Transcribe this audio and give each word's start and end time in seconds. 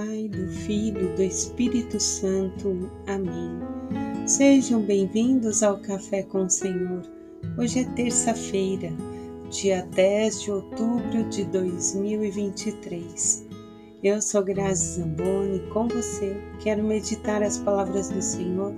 Pai, 0.00 0.28
do 0.28 0.48
Filho 0.48 1.12
e 1.12 1.16
do 1.16 1.22
Espírito 1.22 2.00
Santo. 2.00 2.90
Amém. 3.06 3.60
Sejam 4.26 4.80
bem-vindos 4.80 5.62
ao 5.62 5.76
Café 5.76 6.22
com 6.22 6.44
o 6.44 6.48
Senhor. 6.48 7.02
Hoje 7.58 7.80
é 7.80 7.84
terça-feira, 7.84 8.90
dia 9.50 9.86
10 9.94 10.42
de 10.42 10.52
outubro 10.52 11.28
de 11.28 11.44
2023. 11.44 13.46
Eu 14.02 14.22
sou 14.22 14.42
Grazi 14.42 15.02
Zamboni, 15.02 15.60
com 15.70 15.86
você 15.86 16.34
quero 16.60 16.82
meditar 16.82 17.42
as 17.42 17.58
palavras 17.58 18.08
do 18.08 18.22
Senhor. 18.22 18.72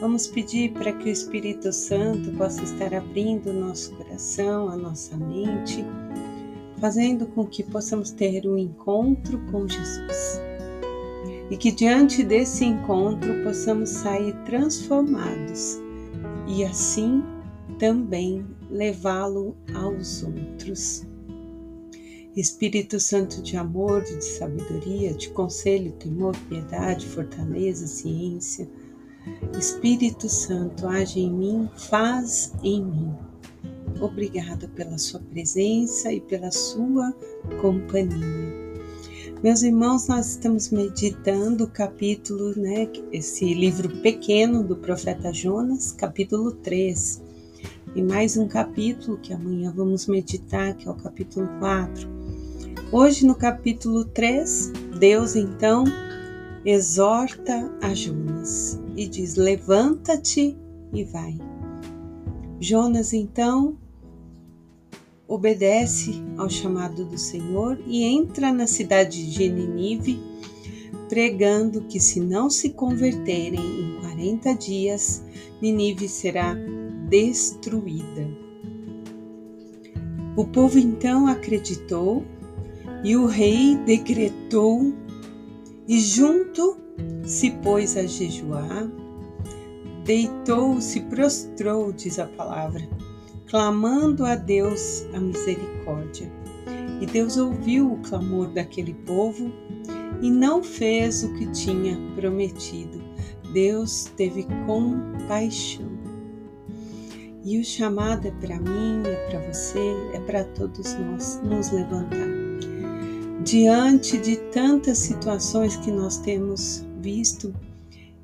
Vamos 0.00 0.26
pedir 0.26 0.72
para 0.72 0.94
que 0.94 1.10
o 1.10 1.12
Espírito 1.12 1.70
Santo 1.70 2.32
possa 2.32 2.62
estar 2.62 2.94
abrindo 2.94 3.50
o 3.50 3.60
nosso 3.60 3.94
coração, 3.94 4.70
a 4.70 4.76
nossa 4.76 5.18
mente 5.18 5.84
fazendo 6.78 7.26
com 7.26 7.46
que 7.46 7.62
possamos 7.62 8.10
ter 8.10 8.46
um 8.46 8.58
encontro 8.58 9.38
com 9.50 9.68
Jesus. 9.68 10.40
E 11.50 11.56
que 11.56 11.70
diante 11.70 12.22
desse 12.22 12.64
encontro 12.64 13.42
possamos 13.42 13.90
sair 13.90 14.34
transformados 14.44 15.78
e 16.46 16.64
assim 16.64 17.22
também 17.78 18.44
levá-lo 18.70 19.56
aos 19.74 20.22
outros. 20.22 21.06
Espírito 22.34 22.98
Santo 22.98 23.40
de 23.42 23.56
amor, 23.56 24.02
de 24.02 24.24
sabedoria, 24.24 25.14
de 25.14 25.28
conselho, 25.30 25.92
temor, 25.92 26.34
piedade, 26.48 27.06
fortaleza, 27.06 27.86
ciência. 27.86 28.68
Espírito 29.56 30.28
Santo, 30.28 30.86
age 30.88 31.20
em 31.20 31.32
mim, 31.32 31.70
faz 31.76 32.52
em 32.62 32.84
mim 32.84 33.14
Obrigada 34.00 34.68
pela 34.68 34.98
sua 34.98 35.20
presença 35.20 36.12
e 36.12 36.20
pela 36.20 36.50
sua 36.50 37.12
companhia. 37.60 38.64
Meus 39.42 39.62
irmãos, 39.62 40.08
nós 40.08 40.30
estamos 40.30 40.70
meditando 40.70 41.64
o 41.64 41.70
capítulo, 41.70 42.58
né, 42.58 42.88
esse 43.12 43.52
livro 43.52 43.88
pequeno 44.00 44.62
do 44.62 44.76
profeta 44.76 45.32
Jonas, 45.32 45.92
capítulo 45.92 46.52
3. 46.52 47.22
E 47.94 48.02
mais 48.02 48.36
um 48.36 48.48
capítulo 48.48 49.18
que 49.18 49.32
amanhã 49.32 49.70
vamos 49.70 50.06
meditar, 50.06 50.74
que 50.74 50.88
é 50.88 50.90
o 50.90 50.94
capítulo 50.94 51.46
4. 51.58 52.08
Hoje, 52.90 53.26
no 53.26 53.34
capítulo 53.34 54.04
3, 54.06 54.72
Deus 54.98 55.36
então 55.36 55.84
exorta 56.64 57.70
a 57.82 57.92
Jonas 57.92 58.80
e 58.96 59.06
diz: 59.06 59.34
Levanta-te 59.36 60.56
e 60.92 61.04
vai. 61.04 61.38
Jonas 62.58 63.12
então 63.12 63.76
obedece 65.26 66.22
ao 66.36 66.48
chamado 66.48 67.04
do 67.04 67.18
Senhor 67.18 67.78
e 67.86 68.04
entra 68.04 68.52
na 68.52 68.66
cidade 68.66 69.30
de 69.30 69.48
Nínive, 69.48 70.20
pregando 71.08 71.82
que 71.82 71.98
se 71.98 72.20
não 72.20 72.50
se 72.50 72.70
converterem 72.70 73.60
em 73.60 74.00
40 74.00 74.54
dias, 74.54 75.24
Nínive 75.60 76.08
será 76.08 76.54
destruída. 77.08 78.28
O 80.36 80.44
povo 80.44 80.78
então 80.78 81.26
acreditou 81.26 82.24
e 83.04 83.16
o 83.16 83.26
rei 83.26 83.76
decretou 83.76 84.92
e 85.86 86.00
junto 86.00 86.76
se 87.24 87.50
pôs 87.50 87.96
a 87.96 88.06
jejuar, 88.06 88.90
deitou-se, 90.04 91.00
prostrou, 91.02 91.92
diz 91.92 92.18
a 92.18 92.26
palavra, 92.26 92.88
clamando 93.54 94.26
a 94.26 94.34
Deus 94.34 95.06
a 95.14 95.20
misericórdia. 95.20 96.28
E 97.00 97.06
Deus 97.06 97.36
ouviu 97.36 97.92
o 97.92 97.98
clamor 97.98 98.48
daquele 98.48 98.94
povo 99.06 99.48
e 100.20 100.28
não 100.28 100.60
fez 100.60 101.22
o 101.22 101.32
que 101.34 101.46
tinha 101.52 101.96
prometido. 102.16 103.00
Deus 103.52 104.10
teve 104.16 104.44
compaixão. 104.66 105.86
E 107.44 107.56
o 107.60 107.64
chamado 107.64 108.26
é 108.26 108.32
para 108.32 108.58
mim, 108.58 109.02
é 109.06 109.30
para 109.30 109.38
você, 109.52 109.94
é 110.14 110.18
para 110.18 110.42
todos 110.42 110.92
nós 110.94 111.40
nos 111.44 111.70
levantar. 111.70 112.26
Diante 113.44 114.18
de 114.18 114.34
tantas 114.50 114.98
situações 114.98 115.76
que 115.76 115.92
nós 115.92 116.18
temos 116.18 116.84
visto 117.00 117.54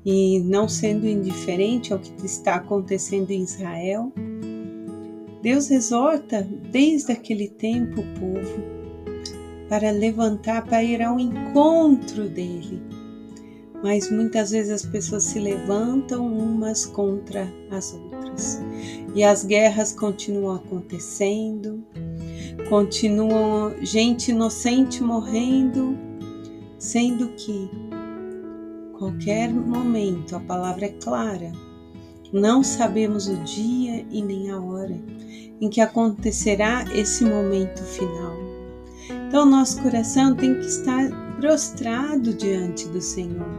e 0.05 0.41
não 0.41 0.67
sendo 0.67 1.07
indiferente 1.07 1.93
ao 1.93 1.99
que 1.99 2.25
está 2.25 2.55
acontecendo 2.55 3.31
em 3.31 3.43
Israel, 3.43 4.11
Deus 5.41 5.71
exorta 5.71 6.47
desde 6.71 7.11
aquele 7.11 7.47
tempo 7.47 8.01
o 8.01 8.19
povo 8.19 8.81
para 9.67 9.89
levantar, 9.89 10.65
para 10.65 10.83
ir 10.83 11.01
ao 11.01 11.19
encontro 11.19 12.29
dele. 12.29 12.81
Mas 13.81 14.11
muitas 14.11 14.51
vezes 14.51 14.71
as 14.71 14.85
pessoas 14.85 15.23
se 15.23 15.39
levantam 15.39 16.27
umas 16.27 16.85
contra 16.85 17.51
as 17.71 17.93
outras. 17.93 18.61
E 19.15 19.23
as 19.23 19.43
guerras 19.43 19.93
continuam 19.93 20.55
acontecendo, 20.55 21.83
continuam 22.69 23.73
gente 23.81 24.29
inocente 24.29 25.01
morrendo, 25.01 25.97
sendo 26.77 27.29
que 27.29 27.69
qualquer 28.99 29.51
momento 29.51 30.35
a 30.35 30.39
palavra 30.39 30.85
é 30.85 30.89
clara. 30.89 31.51
Não 32.33 32.63
sabemos 32.63 33.27
o 33.27 33.35
dia 33.43 34.05
e 34.09 34.21
nem 34.21 34.51
a 34.51 34.59
hora 34.59 34.97
em 35.59 35.69
que 35.69 35.81
acontecerá 35.81 36.85
esse 36.95 37.25
momento 37.25 37.83
final. 37.83 38.33
Então, 39.27 39.45
nosso 39.45 39.81
coração 39.81 40.33
tem 40.33 40.55
que 40.55 40.65
estar 40.65 41.09
prostrado 41.35 42.33
diante 42.33 42.87
do 42.87 43.01
Senhor, 43.01 43.49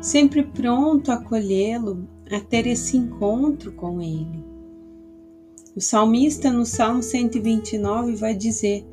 sempre 0.00 0.42
pronto 0.42 1.12
a 1.12 1.14
acolhê-lo, 1.14 2.08
a 2.30 2.40
ter 2.40 2.66
esse 2.66 2.96
encontro 2.96 3.70
com 3.72 4.00
Ele. 4.00 4.44
O 5.76 5.80
salmista, 5.80 6.50
no 6.50 6.64
Salmo 6.64 7.02
129, 7.02 8.16
vai 8.16 8.34
dizer: 8.34 8.84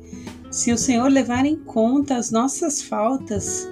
Se 0.50 0.70
o 0.70 0.78
Senhor 0.78 1.08
levar 1.08 1.46
em 1.46 1.56
conta 1.56 2.16
as 2.16 2.30
nossas 2.30 2.82
faltas, 2.82 3.68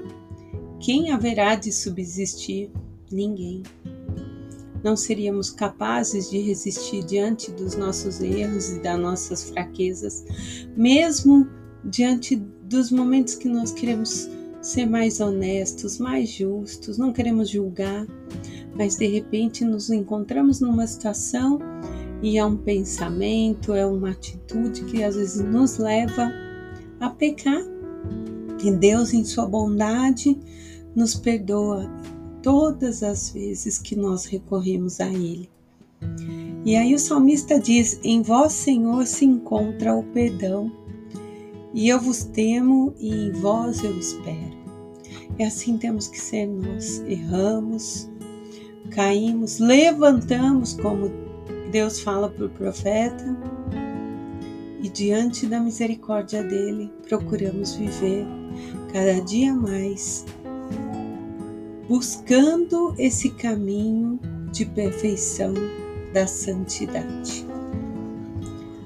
quem 0.80 1.10
haverá 1.12 1.54
de 1.56 1.70
subsistir? 1.70 2.70
Ninguém 3.10 3.62
não 4.86 4.94
seríamos 4.94 5.50
capazes 5.50 6.30
de 6.30 6.38
resistir 6.38 7.04
diante 7.04 7.50
dos 7.50 7.74
nossos 7.74 8.20
erros 8.20 8.70
e 8.70 8.78
das 8.78 8.96
nossas 8.96 9.50
fraquezas, 9.50 10.24
mesmo 10.76 11.48
diante 11.84 12.36
dos 12.36 12.92
momentos 12.92 13.34
que 13.34 13.48
nós 13.48 13.72
queremos 13.72 14.30
ser 14.62 14.86
mais 14.86 15.18
honestos, 15.18 15.98
mais 15.98 16.28
justos, 16.28 16.98
não 16.98 17.12
queremos 17.12 17.50
julgar, 17.50 18.06
mas 18.76 18.94
de 18.94 19.08
repente 19.08 19.64
nos 19.64 19.90
encontramos 19.90 20.60
numa 20.60 20.86
situação 20.86 21.58
e 22.22 22.38
é 22.38 22.44
um 22.44 22.56
pensamento, 22.56 23.74
é 23.74 23.84
uma 23.84 24.10
atitude 24.10 24.84
que 24.84 25.02
às 25.02 25.16
vezes 25.16 25.44
nos 25.44 25.78
leva 25.78 26.30
a 27.00 27.10
pecar. 27.10 27.60
E 28.62 28.70
Deus, 28.70 29.12
em 29.12 29.24
Sua 29.24 29.46
bondade, 29.46 30.38
nos 30.94 31.16
perdoa 31.16 31.90
todas 32.46 33.02
as 33.02 33.30
vezes 33.30 33.76
que 33.76 33.96
nós 33.96 34.24
recorremos 34.24 35.00
a 35.00 35.08
Ele. 35.08 35.50
E 36.64 36.76
aí 36.76 36.94
o 36.94 36.98
salmista 36.98 37.58
diz: 37.58 37.98
Em 38.04 38.22
vós, 38.22 38.52
Senhor, 38.52 39.04
se 39.04 39.24
encontra 39.24 39.92
o 39.92 40.04
perdão, 40.04 40.70
e 41.74 41.88
eu 41.88 42.00
vos 42.00 42.22
temo, 42.22 42.94
e 43.00 43.12
em 43.12 43.32
vós 43.32 43.82
eu 43.82 43.98
espero. 43.98 44.56
E 45.36 45.42
assim 45.42 45.76
temos 45.76 46.06
que 46.06 46.20
ser 46.20 46.46
nós. 46.46 47.00
Erramos, 47.08 48.08
caímos, 48.90 49.58
levantamos, 49.58 50.74
como 50.74 51.10
Deus 51.72 51.98
fala 51.98 52.28
para 52.28 52.46
o 52.46 52.50
profeta, 52.50 53.36
e 54.80 54.88
diante 54.88 55.48
da 55.48 55.58
misericórdia 55.58 56.44
dele, 56.44 56.92
procuramos 57.08 57.74
viver 57.74 58.24
cada 58.92 59.20
dia 59.20 59.52
mais 59.52 60.24
buscando 61.88 62.94
esse 62.98 63.30
caminho 63.30 64.18
de 64.50 64.64
perfeição 64.64 65.54
da 66.12 66.26
santidade. 66.26 67.46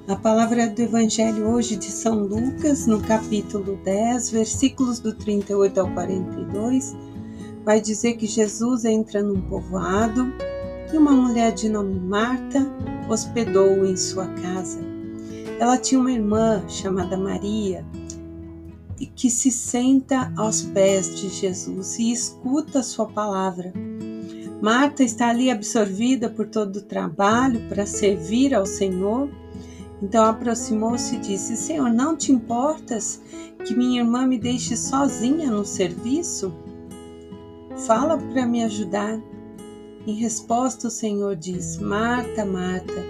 A 0.07 0.17
palavra 0.17 0.69
do 0.69 0.83
Evangelho 0.83 1.49
hoje 1.49 1.77
de 1.77 1.87
São 1.87 2.25
Lucas, 2.25 2.87
no 2.87 3.01
capítulo 3.01 3.79
10, 3.85 4.31
versículos 4.31 4.99
do 4.99 5.15
38 5.15 5.81
ao 5.81 5.89
42, 5.93 6.95
vai 7.65 7.81
dizer 7.81 8.15
que 8.15 8.27
Jesus 8.27 8.85
entra 8.85 9.23
num 9.23 9.41
povoado 9.41 10.33
e 10.93 10.97
uma 10.97 11.13
mulher 11.13 11.53
de 11.53 11.69
nome 11.69 11.99
Marta 11.99 12.67
hospedou-o 13.09 13.87
em 13.87 13.97
sua 13.97 14.27
casa. 14.27 14.81
Ela 15.59 15.79
tinha 15.79 16.01
uma 16.01 16.13
irmã 16.13 16.63
chamada 16.69 17.17
Maria 17.17 17.87
que 19.07 19.31
se 19.31 19.51
senta 19.51 20.33
aos 20.37 20.63
pés 20.63 21.15
de 21.15 21.29
Jesus 21.29 21.99
e 21.99 22.13
escuta 22.13 22.81
a 22.81 22.83
sua 22.83 23.07
palavra. 23.07 23.73
Marta 24.61 25.03
está 25.03 25.31
ali 25.31 25.51
absorvida 25.51 26.29
por 26.29 26.47
todo 26.47 26.77
o 26.77 26.83
trabalho 26.83 27.67
para 27.69 27.87
servir 27.87 28.55
ao 28.55 28.67
Senhor 28.67 29.31
Então 30.03 30.25
aproximou-se 30.25 31.17
e 31.17 31.19
disse: 31.19 31.57
Senhor, 31.57 31.91
não 31.91 32.17
te 32.17 32.33
importas 32.33 33.21
que 33.65 33.75
minha 33.75 34.01
irmã 34.01 34.27
me 34.27 34.39
deixe 34.39 34.77
sozinha 34.77 35.51
no 35.51 35.65
serviço? 35.65 36.55
Fala 37.87 38.17
para 38.17 38.47
me 38.47 38.65
ajudar. 38.65 39.21
Em 40.07 40.15
resposta, 40.15 40.89
o 40.89 40.91
Senhor 40.91 41.37
diz: 41.37 41.77
Marta, 41.79 42.45
Marta, 42.45 43.05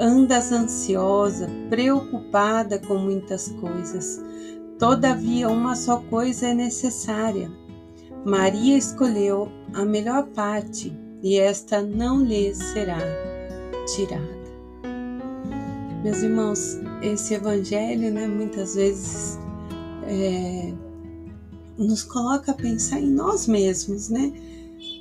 andas 0.00 0.52
ansiosa, 0.52 1.48
preocupada 1.68 2.78
com 2.78 2.96
muitas 2.96 3.48
coisas. 3.60 4.22
Todavia, 4.78 5.48
uma 5.48 5.74
só 5.74 5.98
coisa 6.10 6.48
é 6.48 6.54
necessária. 6.54 7.50
Maria 8.24 8.76
escolheu 8.76 9.48
a 9.72 9.84
melhor 9.84 10.26
parte 10.28 10.92
e 11.22 11.38
esta 11.38 11.80
não 11.80 12.22
lhe 12.22 12.54
será 12.54 12.98
tirada. 13.94 14.36
Meus 16.02 16.22
irmãos, 16.22 16.78
esse 17.02 17.34
evangelho, 17.34 18.12
né, 18.12 18.28
muitas 18.28 18.74
vezes 18.74 19.38
é, 20.04 20.72
nos 21.78 22.02
coloca 22.02 22.52
a 22.52 22.54
pensar 22.54 23.00
em 23.00 23.10
nós 23.10 23.46
mesmos, 23.46 24.08
né? 24.08 24.32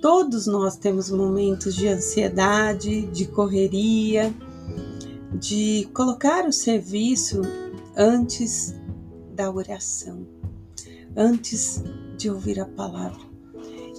Todos 0.02 0.48
nós 0.48 0.78
temos 0.78 1.12
momentos 1.12 1.76
de 1.76 1.88
ansiedade, 1.88 3.08
de 3.08 3.26
correria, 3.26 4.34
de 5.34 5.88
colocar 5.94 6.48
o 6.48 6.52
serviço 6.54 7.42
antes 7.96 8.74
da 9.36 9.52
oração, 9.52 10.26
antes 11.16 11.84
de 12.18 12.30
ouvir 12.30 12.60
a 12.60 12.66
palavra. 12.66 13.20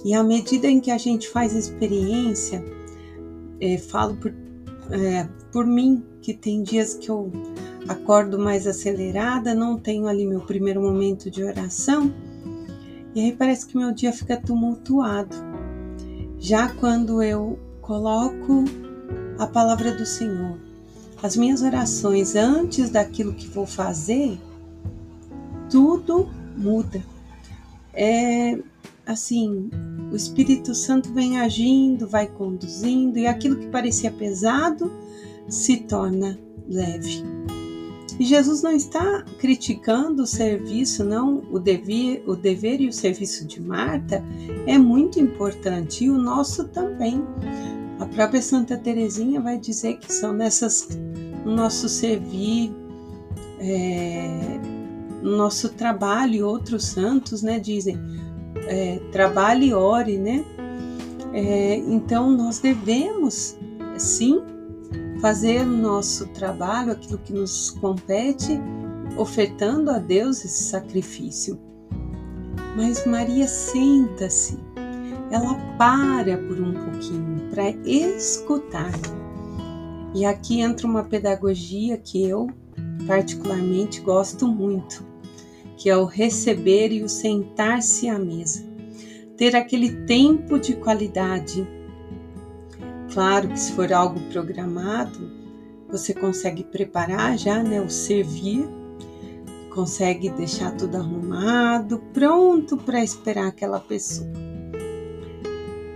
E 0.03 0.13
à 0.13 0.23
medida 0.23 0.67
em 0.67 0.79
que 0.79 0.91
a 0.91 0.97
gente 0.97 1.29
faz 1.29 1.53
experiência, 1.53 2.63
é, 3.59 3.77
falo 3.77 4.15
por, 4.17 4.33
é, 4.91 5.27
por 5.51 5.65
mim, 5.65 6.03
que 6.21 6.33
tem 6.33 6.63
dias 6.63 6.93
que 6.93 7.09
eu 7.09 7.31
acordo 7.87 8.37
mais 8.37 8.67
acelerada, 8.67 9.53
não 9.53 9.77
tenho 9.77 10.07
ali 10.07 10.25
meu 10.25 10.41
primeiro 10.41 10.81
momento 10.81 11.29
de 11.31 11.43
oração, 11.43 12.13
e 13.15 13.21
aí 13.21 13.31
parece 13.31 13.65
que 13.65 13.77
meu 13.77 13.91
dia 13.91 14.11
fica 14.13 14.37
tumultuado. 14.39 15.35
Já 16.37 16.69
quando 16.69 17.21
eu 17.23 17.57
coloco 17.81 18.63
a 19.39 19.47
palavra 19.47 19.91
do 19.95 20.05
Senhor, 20.05 20.59
as 21.23 21.35
minhas 21.35 21.61
orações 21.63 22.35
antes 22.35 22.89
daquilo 22.91 23.33
que 23.33 23.47
vou 23.47 23.65
fazer, 23.65 24.37
tudo 25.69 26.29
muda. 26.57 27.03
É 27.93 28.57
assim, 29.05 29.69
o 30.11 30.15
Espírito 30.15 30.75
Santo 30.75 31.13
vem 31.13 31.39
agindo, 31.39 32.07
vai 32.07 32.27
conduzindo, 32.27 33.17
e 33.17 33.25
aquilo 33.25 33.55
que 33.55 33.67
parecia 33.67 34.11
pesado 34.11 34.91
se 35.47 35.77
torna 35.77 36.37
leve. 36.67 37.23
E 38.19 38.25
Jesus 38.25 38.63
não 38.63 38.71
está 38.71 39.23
criticando 39.37 40.23
o 40.23 40.27
serviço, 40.27 41.03
não. 41.03 41.43
O 41.51 41.59
dever, 41.59 42.23
o 42.25 42.35
dever 42.35 42.81
e 42.81 42.87
o 42.87 42.93
serviço 42.93 43.45
de 43.45 43.61
Marta 43.61 44.23
é 44.65 44.77
muito 44.77 45.19
importante 45.19 46.03
e 46.03 46.09
o 46.09 46.17
nosso 46.17 46.67
também. 46.67 47.23
A 47.99 48.05
própria 48.05 48.41
Santa 48.41 48.75
Teresinha 48.75 49.39
vai 49.39 49.57
dizer 49.57 49.99
que 49.99 50.11
são 50.11 50.33
nessas 50.33 50.87
no 51.45 51.55
nosso 51.55 51.87
servir, 51.87 52.73
é, 53.59 54.59
no 55.21 55.35
nosso 55.35 55.69
trabalho 55.69 56.35
e 56.35 56.43
outros 56.43 56.85
santos, 56.85 57.41
né, 57.41 57.59
dizem 57.59 57.97
é, 58.67 58.99
trabalhe 59.11 59.67
e 59.67 59.73
ore, 59.73 60.17
né? 60.17 60.43
É, 61.33 61.75
então 61.75 62.31
nós 62.31 62.59
devemos 62.59 63.57
sim 63.97 64.41
fazer 65.19 65.61
o 65.61 65.65
nosso 65.65 66.27
trabalho, 66.27 66.91
aquilo 66.91 67.17
que 67.19 67.33
nos 67.33 67.71
compete, 67.71 68.59
ofertando 69.17 69.91
a 69.91 69.97
Deus 69.97 70.43
esse 70.45 70.63
sacrifício. 70.63 71.59
Mas 72.75 73.05
Maria 73.05 73.47
senta-se, 73.47 74.59
ela 75.31 75.55
para 75.77 76.37
por 76.37 76.59
um 76.59 76.73
pouquinho 76.73 77.49
para 77.49 77.69
escutar. 77.85 78.91
E 80.13 80.25
aqui 80.25 80.61
entra 80.61 80.87
uma 80.87 81.03
pedagogia 81.03 81.97
que 81.97 82.23
eu 82.23 82.47
particularmente 83.05 84.01
gosto 84.01 84.47
muito, 84.47 85.05
que 85.77 85.89
é 85.89 85.97
o 85.97 86.05
receber 86.05 86.91
e 86.91 87.03
o 87.03 87.09
sentar-se 87.09 88.07
à 88.07 88.17
mesa. 88.17 88.65
Ter 89.35 89.55
aquele 89.55 90.05
tempo 90.05 90.57
de 90.57 90.73
qualidade 90.75 91.67
Claro 93.17 93.47
que 93.47 93.59
se 93.59 93.71
for 93.71 93.91
algo 93.91 94.19
programado, 94.31 95.31
você 95.89 96.13
consegue 96.13 96.63
preparar 96.63 97.35
já, 97.35 97.63
né, 97.63 97.81
o 97.81 97.89
servir, 97.89 98.69
consegue 99.73 100.29
deixar 100.29 100.75
tudo 100.75 100.97
arrumado, 100.97 101.99
pronto 102.13 102.77
para 102.77 103.03
esperar 103.03 103.47
aquela 103.47 103.79
pessoa. 103.79 104.29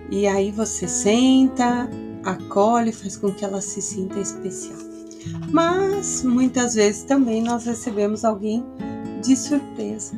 E 0.09 0.25
aí 0.25 0.51
você 0.51 0.87
senta, 0.87 1.87
acolhe, 2.23 2.91
faz 2.91 3.17
com 3.17 3.31
que 3.31 3.45
ela 3.45 3.61
se 3.61 3.83
sinta 3.83 4.19
especial. 4.19 4.90
Mas 5.51 6.23
muitas 6.23 6.75
vezes 6.75 7.03
também 7.03 7.41
nós 7.43 7.65
recebemos 7.65 8.25
alguém 8.25 8.63
de 9.21 9.35
surpresa. 9.35 10.13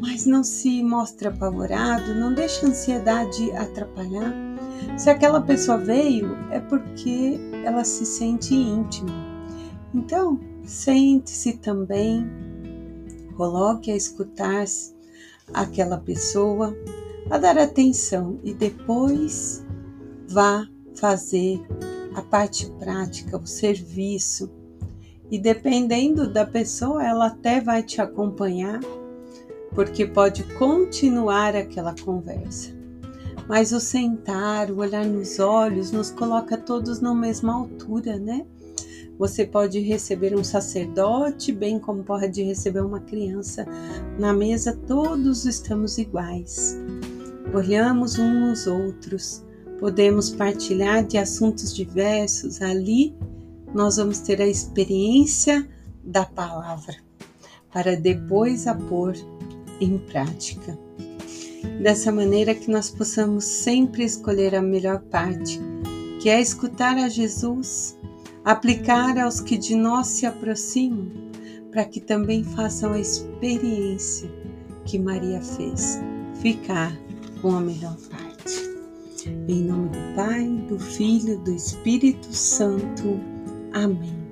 Mas 0.00 0.26
não 0.26 0.44
se 0.44 0.82
mostre 0.82 1.28
apavorado, 1.28 2.14
não 2.14 2.34
deixe 2.34 2.64
a 2.64 2.68
ansiedade 2.68 3.50
atrapalhar 3.52 4.32
se 4.96 5.10
aquela 5.10 5.40
pessoa 5.40 5.76
veio, 5.76 6.36
é 6.50 6.60
porque 6.60 7.38
ela 7.64 7.82
se 7.82 8.06
sente 8.06 8.54
íntima. 8.54 9.10
Então, 9.92 10.38
sente-se 10.64 11.54
também, 11.54 12.24
coloque 13.36 13.90
a 13.90 13.96
escutar 13.96 14.64
aquela 15.52 15.98
pessoa, 15.98 16.76
a 17.28 17.38
dar 17.38 17.58
atenção 17.58 18.38
e 18.44 18.54
depois 18.54 19.64
vá 20.28 20.66
fazer 20.94 21.60
a 22.14 22.22
parte 22.22 22.70
prática, 22.78 23.36
o 23.36 23.46
serviço. 23.46 24.50
E 25.30 25.38
dependendo 25.38 26.32
da 26.32 26.46
pessoa, 26.46 27.04
ela 27.04 27.26
até 27.26 27.60
vai 27.60 27.82
te 27.82 28.00
acompanhar, 28.00 28.80
porque 29.74 30.06
pode 30.06 30.44
continuar 30.54 31.56
aquela 31.56 31.94
conversa 31.94 32.84
mas 33.48 33.72
o 33.72 33.80
sentar, 33.80 34.70
o 34.70 34.78
olhar 34.78 35.04
nos 35.04 35.38
olhos, 35.38 35.90
nos 35.90 36.10
coloca 36.10 36.56
todos 36.56 37.00
na 37.00 37.14
mesma 37.14 37.54
altura, 37.54 38.18
né? 38.18 38.46
Você 39.18 39.44
pode 39.46 39.78
receber 39.80 40.36
um 40.36 40.42
sacerdote, 40.42 41.52
bem 41.52 41.78
como 41.78 42.02
pode 42.02 42.42
receber 42.42 42.80
uma 42.80 43.00
criança. 43.00 43.64
Na 44.18 44.32
mesa, 44.32 44.76
todos 44.88 45.44
estamos 45.44 45.98
iguais. 45.98 46.76
Olhamos 47.52 48.18
uns 48.18 48.40
nos 48.40 48.66
outros, 48.66 49.44
podemos 49.84 50.30
partilhar 50.30 51.04
de 51.04 51.18
assuntos 51.18 51.76
diversos. 51.76 52.62
Ali, 52.62 53.14
nós 53.74 53.98
vamos 53.98 54.18
ter 54.20 54.40
a 54.40 54.46
experiência 54.46 55.68
da 56.02 56.24
palavra, 56.24 56.96
para 57.70 57.94
depois 57.94 58.66
a 58.66 58.74
pôr 58.74 59.14
em 59.82 59.98
prática 59.98 60.78
dessa 61.82 62.10
maneira 62.10 62.54
que 62.54 62.70
nós 62.70 62.88
possamos 62.88 63.44
sempre 63.44 64.04
escolher 64.04 64.54
a 64.54 64.62
melhor 64.62 65.00
parte, 65.00 65.60
que 66.18 66.30
é 66.30 66.40
escutar 66.40 66.96
a 66.96 67.10
Jesus, 67.10 67.94
aplicar 68.42 69.18
aos 69.18 69.38
que 69.38 69.58
de 69.58 69.74
nós 69.74 70.06
se 70.06 70.24
aproximam, 70.24 71.10
para 71.70 71.84
que 71.84 72.00
também 72.00 72.42
façam 72.42 72.94
a 72.94 72.98
experiência 72.98 74.30
que 74.86 74.98
Maria 74.98 75.42
fez, 75.42 76.00
ficar 76.40 76.98
com 77.42 77.54
a 77.54 77.60
melhor 77.60 77.98
parte. 78.08 78.23
Em 79.48 79.62
nome 79.62 79.88
do 79.88 80.14
Pai, 80.14 80.48
do 80.68 80.78
Filho, 80.78 81.38
do 81.40 81.52
Espírito 81.52 82.32
Santo. 82.32 83.20
Amém. 83.72 84.23